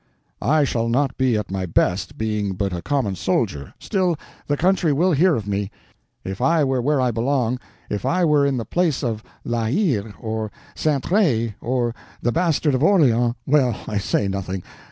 "I 0.41 0.63
shall 0.63 0.89
not 0.89 1.15
be 1.15 1.37
at 1.37 1.51
my 1.51 1.67
best, 1.67 2.17
being 2.17 2.53
but 2.53 2.73
a 2.73 2.81
common 2.81 3.13
soldier; 3.15 3.75
still, 3.77 4.17
the 4.47 4.57
country 4.57 4.91
will 4.91 5.11
hear 5.11 5.35
of 5.35 5.45
me. 5.45 5.69
If 6.23 6.41
I 6.41 6.63
were 6.63 6.81
where 6.81 6.99
I 6.99 7.11
belong; 7.11 7.59
if 7.87 8.03
I 8.03 8.25
were 8.25 8.43
in 8.43 8.57
the 8.57 8.65
place 8.65 9.03
of 9.03 9.21
La 9.45 9.65
Hire, 9.65 10.15
or 10.19 10.49
Saintrailles, 10.73 11.53
or 11.61 11.93
the 12.19 12.31
Bastard 12.31 12.73
of 12.73 12.81
Orleans—well, 12.81 13.79
I 13.87 13.99
say 13.99 14.27
nothing. 14.27 14.63